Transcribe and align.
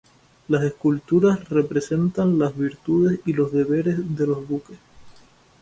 Las 0.47 0.63
esculturas 0.63 1.47
representan 1.51 2.39
las 2.39 2.57
virtudes 2.57 3.19
y 3.27 3.33
los 3.33 3.51
deberes 3.51 4.15
de 4.17 4.25
los 4.25 4.49
duques. 4.49 4.79